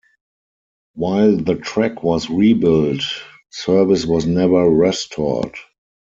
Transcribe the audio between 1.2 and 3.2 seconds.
the track was rebuilt,